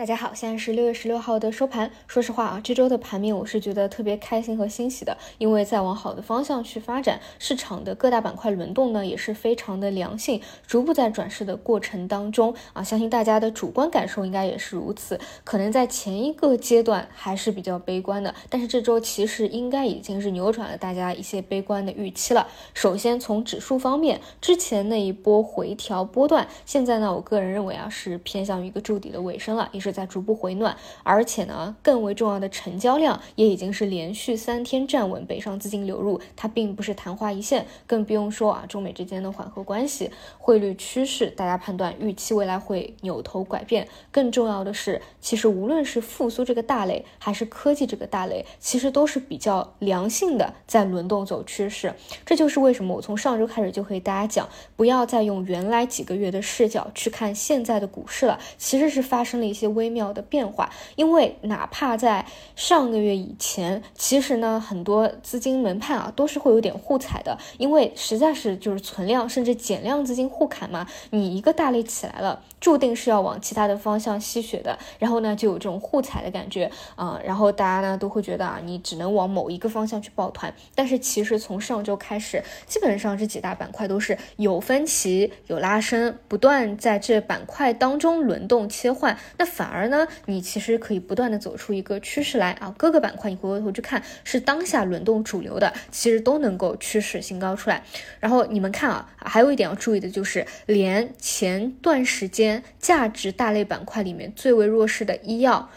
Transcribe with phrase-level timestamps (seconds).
[0.00, 1.90] 大家好，现在是六月十六号的收盘。
[2.06, 15.20] 说实话啊，这周的盘面我是觉得特别开心和欣喜的，因为在往好的方向去发展，市场的各大板块轮动呢也是非常的良性，逐步在转势的过程当中啊，相信大家的主观感受应该也是如此。
[15.44, 22.48] 可能在前一个阶段还是比较悲观的，但是这周其实应该已经是扭转了大家一些悲观的预期了。
[22.72, 29.89] 首先从指数方面，之前那一波回调波段，现在呢，我个人认为啊是偏向于一个筑底的尾声了，也是。
[29.92, 43.88] 在逐步回暖，而且呢，更为重要的成交量也已经是连续三天站稳，北上资金流入，它并不是昙花一现，更不用说啊，中美之间的缓和关系，汇率趋势，大家判断预期未来会扭头拐变。
[44.10, 51.94] 更重要的是，其实无论是复苏这个大类，还是科技这个大类，其实都是比较良性的，在轮动走趋势。
[52.26, 59.70] 这就是为什么我从上周开始就和大家讲，不要再用原来几个月的视角去看现在的股市了，其实是发生了一些。
[59.80, 70.86] 微妙的变化，因为哪怕在上个月以前，其实呢，很多资金门派啊都是会有点互踩的，因为实在是就是存量甚至减量资金互砍嘛。
[71.08, 77.18] 你一个大类起来了，注定是要往其他的方向吸血的，然后呢，就有这种互踩的感觉啊。
[77.24, 80.52] 然后大家呢都会觉得啊，你只能往某一个方向去抱团。
[80.74, 89.68] 但是其实从上周开始，基本上这几大板块都是有分歧、有拉升，不断在这板块当中轮动切换，那反。
[89.68, 97.84] 而呢，你其实可以不断的走出一个趋势来啊，各个板块你回过头去看，是当下轮动主流的，其实都能够趋势新高出来。
[98.20, 105.68] 然后你们看啊，还有一点要注意的就是，连前段时间价值大类板块里面最为弱势的医药。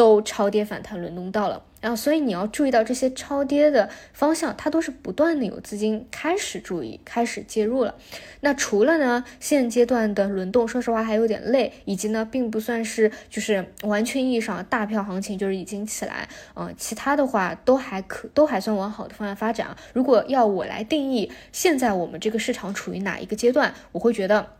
[0.00, 7.94] 都超跌反弹轮动到了，然后所以你要注意到这些超跌的方向，它都是不断的有资金开始注意、开始介入了。
[8.40, 19.76] 那除了呢现阶段的轮动，说实话还有点累，以及呢并不算是就是完全意义上大票行情，就是已经起来，嗯，其他的话都还可，都还算往好的方向发展啊。
[19.92, 24.59] 如果要我来定义现在我们这个市场处于哪一个阶段，我会觉得。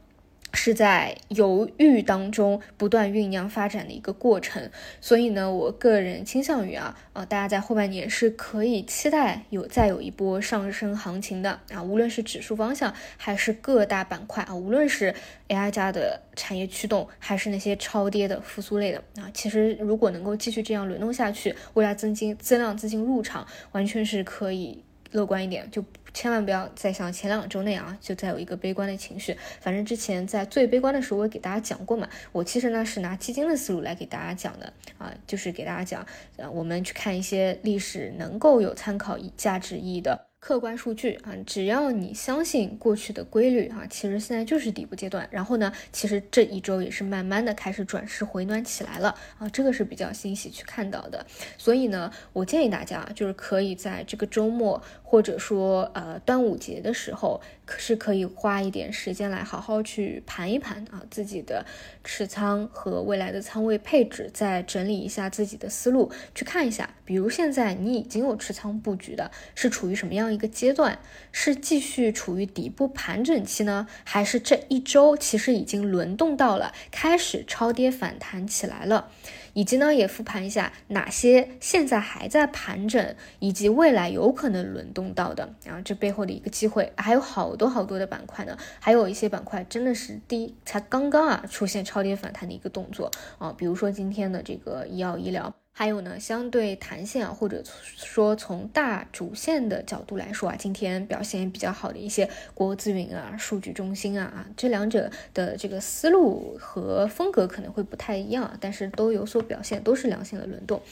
[0.52, 15.14] 是在犹豫当中不断酝酿发展的一个过程，所以呢，我个人倾向于啊，呃，大家在后半年是可以期待有再有一波上升行情的啊，无论是指数方向还是各大板块啊，无论是
[15.48, 24.82] AI 加的产业驱动，还是那些超跌的复苏类的啊，其实如果能够继续这样轮动下去，未来资金增量资金入场，完全是可以。
[25.12, 25.84] 乐观一点，就
[26.14, 29.36] 千万不要再像前两周那样啊，就再有一个悲观的情绪。
[29.60, 32.08] 反正之前在最悲观的时候，我也给大家讲过嘛。
[32.32, 36.06] 我其实呢是拿基金的思路来给大家讲的啊，就是给大家讲，
[36.36, 40.29] 呃，我们去看一些历史能够有参考价值意义的。
[40.40, 45.28] 客观数据啊，只要你相信过去的规律啊，其实现在就是底部阶段。
[45.30, 51.26] 然后呢，其实这一周也是慢慢的开始转势回暖起来了啊，这个是比较欣喜去看到的。
[51.58, 61.66] 所以呢，我建议大家就是可以在这个周末或者说呃端午节的时候，可是可以花一点时间来好好去盘一盘啊自己的
[62.02, 70.29] 持仓和未来的仓位配置，再整理一下自己的思路，去看一下，比如现在你已经有持仓布局的，是处于什么样？
[70.32, 70.98] 一个阶段
[71.32, 79.08] 是继续处于底部盘整期呢，还是这一周其实已经轮动到了开始超跌反弹起来了？
[79.52, 95.52] 以及呢，也复盘一下哪些现在还在盘整，以及未来有可能轮动到的，然后这背后的一个机会，还有好多好多的板块呢，还有一些板块真的是第一才刚刚啊出现超跌反弹的一个动作啊，比如说今天的这个医药医疗。
[95.80, 110.82] 还有呢，相对弹性啊，或者说从大主线的角度来说啊，今天表现比较好的一些国资云啊、数据中心啊啊，这两者的这个思路和风格可能会不太一样，但是都有所表现，都是良性的轮动。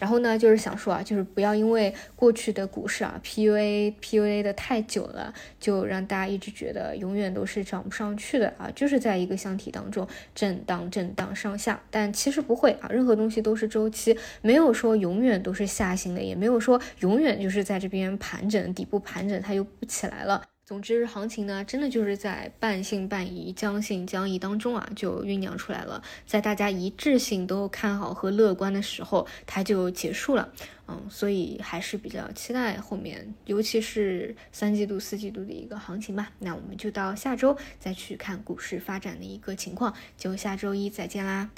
[0.00, 14.16] 然后呢，就是想说啊，就是不要因为过去的股市啊 PUA PUA 的太久了，就让大家一直觉得永远都是涨不上去的啊，就是在一个箱体当中震荡震荡上下，但其实不会啊，任何东西都是周期。
[14.42, 20.42] 没有说永远都是下行的，也没有说永远就是在这边盘整底部盘整，它又不起来了。
[20.64, 26.02] 总之，行情呢，真的就是在半信半疑、将信将疑当中啊，就酝酿出来了。
[26.26, 30.52] 在大家一致性都看好和乐观的时候，它就结束了。
[30.86, 36.30] 嗯，所以还是比较期待后面，尤其是三季度、四季度的一个行情吧。
[36.38, 41.48] 那我们就到下周再去看股市发展的一个情况，就下周一再见啦。